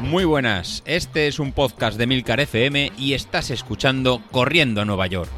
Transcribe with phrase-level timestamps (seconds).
[0.00, 5.06] Muy buenas, este es un podcast de Milcar FM y estás escuchando Corriendo a Nueva
[5.08, 5.30] York.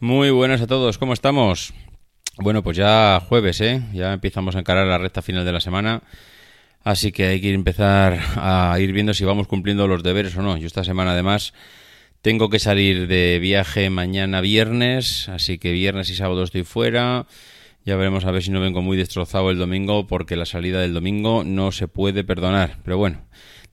[0.00, 1.72] Muy buenas a todos, ¿cómo estamos?
[2.36, 3.82] Bueno, pues ya jueves, ¿eh?
[3.92, 6.02] Ya empezamos a encarar la recta final de la semana.
[6.84, 10.56] Así que hay que empezar a ir viendo si vamos cumpliendo los deberes o no.
[10.56, 11.52] Yo esta semana además
[12.22, 17.26] tengo que salir de viaje mañana viernes, así que viernes y sábado estoy fuera.
[17.84, 20.94] Ya veremos a ver si no vengo muy destrozado el domingo, porque la salida del
[20.94, 22.78] domingo no se puede perdonar.
[22.84, 23.22] Pero bueno,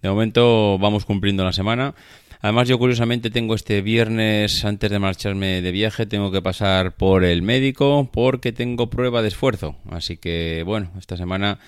[0.01, 1.95] de momento vamos cumpliendo la semana.
[2.41, 7.23] Además, yo curiosamente tengo este viernes, antes de marcharme de viaje, tengo que pasar por
[7.23, 9.77] el médico porque tengo prueba de esfuerzo.
[9.89, 11.59] Así que bueno, esta semana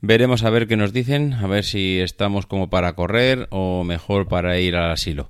[0.00, 4.28] veremos a ver qué nos dicen, a ver si estamos como para correr o mejor
[4.28, 5.28] para ir al asilo.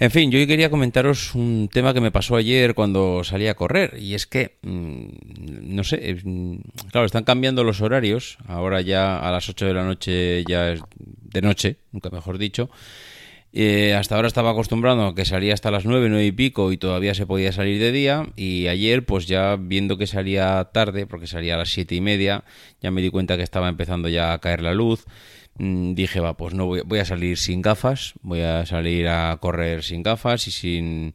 [0.00, 3.98] En fin, yo quería comentaros un tema que me pasó ayer cuando salí a correr,
[4.00, 6.56] y es que, mm, no sé, mm,
[6.90, 10.80] claro, están cambiando los horarios, ahora ya a las 8 de la noche ya es
[10.96, 12.70] de noche, nunca mejor dicho,
[13.52, 16.76] eh, hasta ahora estaba acostumbrado a que salía hasta las 9, 9 y pico y
[16.76, 18.26] todavía se podía salir de día.
[18.36, 22.44] Y ayer, pues ya viendo que salía tarde, porque salía a las 7 y media,
[22.80, 25.04] ya me di cuenta que estaba empezando ya a caer la luz.
[25.58, 29.36] Mm, dije, va, pues no voy, voy a salir sin gafas, voy a salir a
[29.40, 31.14] correr sin gafas y sin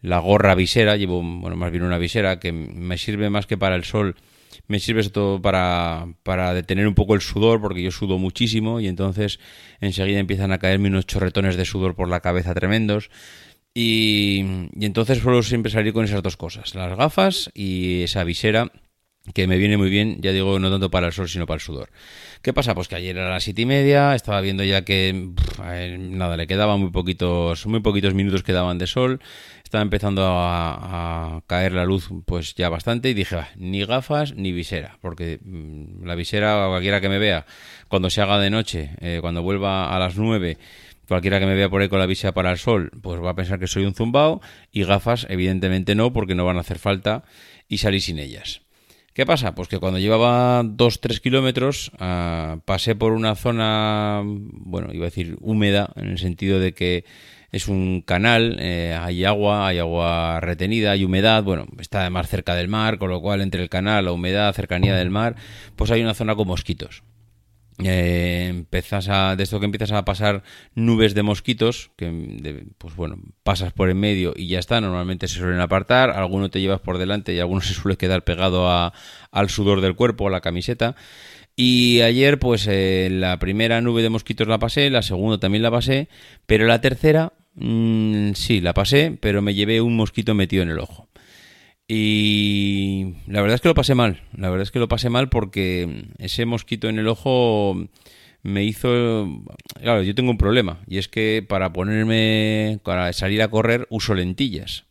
[0.00, 0.96] la gorra visera.
[0.96, 4.16] Llevo, bueno, más bien una visera que me sirve más que para el sol
[4.66, 8.88] me sirve todo para, para detener un poco el sudor, porque yo sudo muchísimo y
[8.88, 9.40] entonces
[9.80, 13.10] enseguida empiezan a caerme unos chorretones de sudor por la cabeza tremendos.
[13.74, 14.44] Y,
[14.76, 18.70] y entonces suelo siempre salir con esas dos cosas, las gafas y esa visera
[19.34, 21.60] que me viene muy bien, ya digo, no tanto para el sol, sino para el
[21.60, 21.90] sudor.
[22.42, 22.74] ¿Qué pasa?
[22.74, 25.30] Pues que ayer a las siete y media estaba viendo ya que
[25.98, 29.20] nada, le quedaban muy poquitos, muy poquitos minutos quedaban de sol,
[29.62, 34.98] estaba empezando a, caer la luz pues ya bastante y dije, ni gafas ni visera,
[35.00, 37.46] porque mm, la visera, cualquiera que me vea,
[37.86, 40.58] cuando se haga de noche, eh, cuando vuelva a las nueve,
[41.06, 43.36] cualquiera que me vea por ahí con la visera para el sol, pues va a
[43.36, 44.40] pensar que soy un zumbao
[44.72, 47.22] y gafas evidentemente no, porque no van a hacer falta
[47.68, 48.61] y salí sin ellas.
[49.14, 49.54] ¿Qué pasa?
[49.54, 55.36] Pues que cuando llevaba 2-3 kilómetros ah, pasé por una zona, bueno, iba a decir
[55.42, 57.04] húmeda, en el sentido de que
[57.50, 62.54] es un canal, eh, hay agua, hay agua retenida, hay humedad, bueno, está además cerca
[62.54, 65.36] del mar, con lo cual entre el canal, la humedad, cercanía del mar,
[65.76, 67.02] pues hay una zona con mosquitos.
[67.86, 68.64] Eh,
[69.08, 70.42] a, de esto que empiezas a pasar
[70.74, 75.38] nubes de mosquitos, que pues bueno, pasas por en medio y ya está, normalmente se
[75.38, 78.92] suelen apartar, alguno te llevas por delante y alguno se suele quedar pegado a,
[79.30, 80.96] al sudor del cuerpo, a la camiseta.
[81.54, 85.70] Y ayer, pues eh, la primera nube de mosquitos la pasé, la segunda también la
[85.70, 86.08] pasé,
[86.46, 90.78] pero la tercera, mm, sí, la pasé, pero me llevé un mosquito metido en el
[90.78, 91.08] ojo.
[91.94, 94.22] Y la verdad es que lo pasé mal.
[94.34, 97.86] La verdad es que lo pasé mal porque ese mosquito en el ojo
[98.42, 99.28] me hizo...
[99.78, 100.78] Claro, yo tengo un problema.
[100.86, 102.80] Y es que para ponerme...
[102.82, 104.84] Para salir a correr uso lentillas.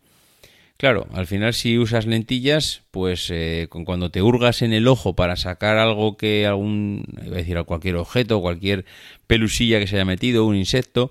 [0.78, 5.38] Claro, al final si usas lentillas, pues eh, cuando te hurgas en el ojo para
[5.38, 8.86] sacar algo que algún, iba a decir, cualquier objeto, cualquier
[9.26, 11.10] pelusilla que se haya metido, un insecto,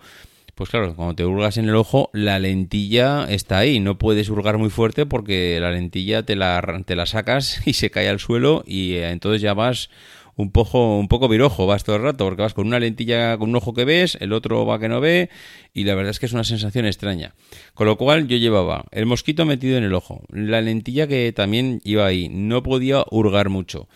[0.60, 3.80] pues claro, cuando te hurgas en el ojo, la lentilla está ahí.
[3.80, 7.90] No puedes hurgar muy fuerte porque la lentilla te la, te la sacas y se
[7.90, 9.88] cae al suelo y eh, entonces ya vas
[10.36, 13.48] un poco, un poco virojo, vas todo el rato, porque vas con una lentilla con
[13.48, 15.30] un ojo que ves, el otro va que no ve,
[15.72, 17.32] y la verdad es que es una sensación extraña.
[17.72, 21.80] Con lo cual yo llevaba el mosquito metido en el ojo, la lentilla que también
[21.84, 23.88] iba ahí, no podía hurgar mucho.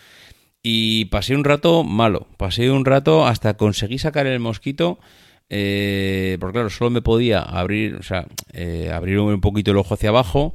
[0.62, 4.98] Y pasé un rato malo, pasé un rato hasta conseguí sacar el mosquito
[5.50, 9.94] eh, porque claro, solo me podía abrir, o sea, eh, abrir un poquito el ojo
[9.94, 10.54] hacia abajo,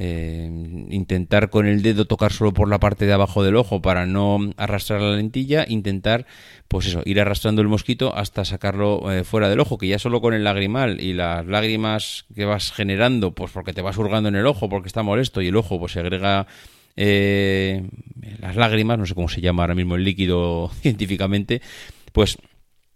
[0.00, 0.48] eh,
[0.90, 4.38] intentar con el dedo tocar solo por la parte de abajo del ojo para no
[4.56, 6.24] arrastrar la lentilla, intentar,
[6.68, 10.20] pues eso, ir arrastrando el mosquito hasta sacarlo eh, fuera del ojo, que ya solo
[10.20, 14.36] con el lagrimal y las lágrimas que vas generando, pues porque te vas hurgando en
[14.36, 16.46] el ojo, porque está molesto y el ojo pues segrega
[18.40, 21.60] las lágrimas, no sé cómo se llama ahora mismo el líquido científicamente,
[22.12, 22.38] pues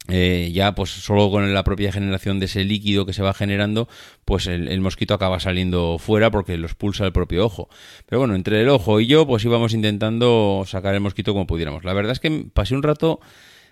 [0.09, 3.89] eh, ya pues solo con la propia generación de ese líquido que se va generando,
[4.25, 7.69] pues el, mosquito acaba saliendo fuera porque lo expulsa el propio ojo.
[8.07, 11.85] Pero bueno, entre el ojo y yo, pues íbamos intentando sacar el mosquito como pudiéramos.
[11.85, 13.21] La verdad es que pasé un rato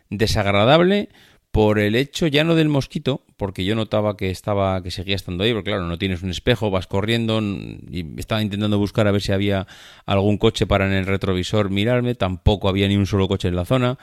[0.09, 1.09] desagradable
[1.51, 5.43] por el hecho ya no del mosquito, porque yo notaba que estaba, que seguía estando
[5.43, 9.21] ahí, porque claro, no tienes un espejo, vas corriendo y estaba intentando buscar a ver
[9.21, 9.67] si había
[10.07, 13.65] algún coche para en el retrovisor mirarme, tampoco había ni un solo coche en la
[13.65, 13.99] zona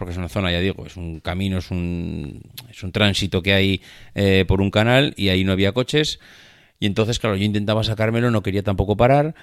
[0.00, 3.52] porque es una zona, ya digo, es un camino, es un, es un tránsito que
[3.52, 3.82] hay
[4.14, 6.20] eh, por un canal y ahí no había coches.
[6.78, 9.34] Y entonces, claro, yo intentaba sacármelo, no quería tampoco parar.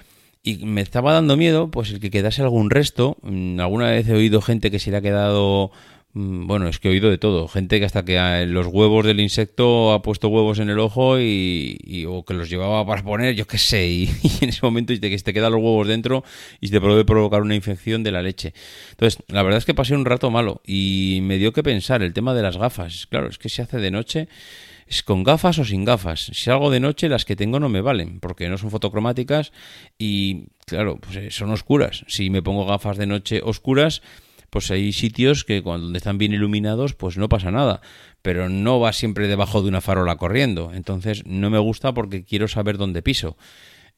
[0.42, 3.18] Y me estaba dando miedo, pues el que quedase algún resto.
[3.22, 5.70] Mm, alguna vez he oído gente que se le ha quedado
[6.14, 7.46] bueno, es que he oído de todo.
[7.48, 11.20] Gente que hasta que ah, los huevos del insecto ha puesto huevos en el ojo
[11.20, 14.10] y, o que los llevaba para poner, yo qué sé, y,
[14.40, 16.24] en ese momento te, te quedan los huevos dentro
[16.60, 18.54] y te puede provocar una infección de la leche.
[18.90, 22.14] Entonces, la verdad es que pasé un rato malo y me dio que pensar el
[22.14, 23.06] tema de las gafas.
[23.06, 24.28] Claro, es que se hace de noche.
[24.88, 26.30] ¿Es con gafas o sin gafas?
[26.32, 29.52] Si hago de noche, las que tengo no me valen, porque no son fotocromáticas
[29.98, 32.04] y, claro, pues eh, son oscuras.
[32.08, 34.00] Si me pongo gafas de noche oscuras,
[34.50, 37.80] pues hay sitios que cuando están bien iluminados, pues no pasa nada.
[38.22, 40.72] Pero no va siempre debajo de una farola corriendo.
[40.74, 43.36] Entonces no me gusta porque quiero saber dónde piso.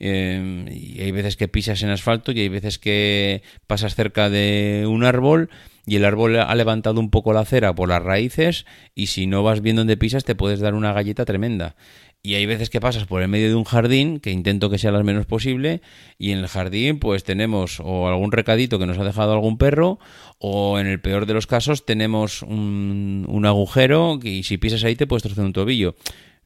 [0.03, 4.87] Em, y hay veces que pisas en asfalto y hay veces que pasas cerca de
[4.89, 5.51] un árbol
[5.87, 8.65] y el árbol ha levantado un poco la acera por las raíces
[8.95, 11.77] y si no vas bien dónde pisas te puedes dar una galleta tremenda.
[12.23, 14.91] Y hay veces que pasas por el medio de un jardín, que intento que sea
[14.91, 15.81] lo menos posible,
[16.19, 19.99] y en el jardín pues tenemos o algún recadito que nos ha dejado algún perro,
[20.39, 24.97] o en el peor de los casos tenemos un, un agujero y si pisas ahí
[24.97, 25.95] te puedes trozar un tobillo.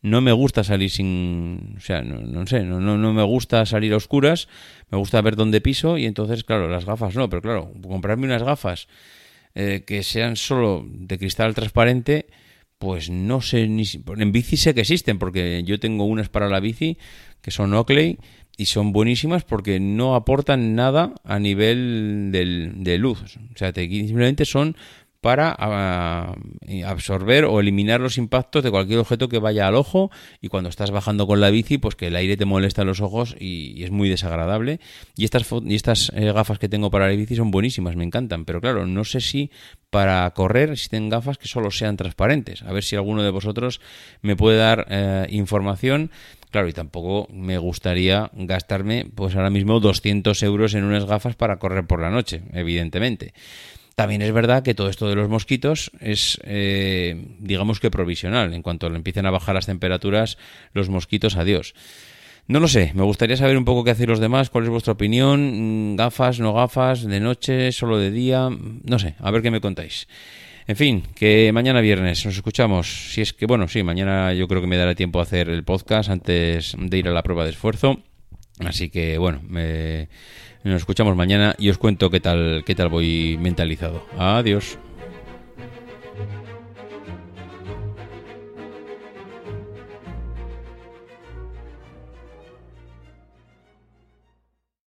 [0.00, 1.74] No me gusta salir sin...
[1.78, 4.48] O sea, no, no sé, no, no, no me gusta salir a oscuras,
[4.90, 8.42] me gusta ver dónde piso y entonces, claro, las gafas no, pero claro, comprarme unas
[8.42, 8.86] gafas
[9.54, 12.26] eh, que sean solo de cristal transparente
[12.84, 13.84] pues no sé ni
[14.18, 16.98] en bici sé que existen porque yo tengo unas para la bici
[17.40, 18.18] que son Oakley
[18.58, 23.22] y son buenísimas porque no aportan nada a nivel del, de luz.
[23.22, 24.76] O sea, simplemente son
[25.24, 26.34] para ah,
[26.84, 30.10] absorber o eliminar los impactos de cualquier objeto que vaya al ojo.
[30.42, 33.00] Y cuando estás bajando con la bici pues que el aire te molesta en los
[33.00, 34.80] ojos y, es muy desagradable.
[35.16, 38.44] Y estas y estas eh, gafas que tengo para la bici son buenísimas me encantan.
[38.44, 39.50] Pero claro no sé si
[39.88, 42.62] para correr existen gafas que solo sean transparentes.
[42.62, 43.80] A ver si alguno de vosotros
[44.20, 46.10] me puede dar eh, información.
[46.50, 51.58] Claro, y tampoco me gustaría gastarme, pues ahora mismo, 200 euros en unas gafas para
[51.58, 53.32] correr por la noche, evidentemente.
[53.94, 58.52] También es verdad que todo esto de los mosquitos es, eh, digamos que provisional.
[58.52, 60.36] En cuanto le empiecen a bajar las temperaturas,
[60.72, 61.74] los mosquitos, adiós.
[62.46, 64.92] No lo sé, me gustaría saber un poco qué hacen los demás, cuál es vuestra
[64.92, 69.50] opinión, mm, gafas, no gafas, de noche, solo de día, no sé, a ver qué
[69.50, 70.06] me contáis.
[70.66, 73.12] En fin, que mañana viernes nos escuchamos.
[73.12, 75.62] Si es que, bueno, sí, mañana yo creo que me dará tiempo a hacer el
[75.62, 78.02] podcast antes de ir a la prueba de esfuerzo.
[78.60, 80.08] Así que, bueno, me
[80.64, 84.06] nos escuchamos mañana y os cuento qué tal, qué tal voy mentalizado.
[84.18, 84.78] Adiós.